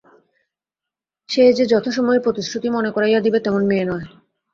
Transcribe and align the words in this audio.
সে 1.29 1.43
যে 1.53 1.63
যথাসময়ে 1.65 2.19
প্রতিশ্রুতি 2.19 2.67
মনে 2.69 2.89
করাইয়া 2.91 3.19
দিবে 3.19 3.39
তেমন 3.39 3.61
মেয়ে 3.65 3.85
নয়। 3.85 4.05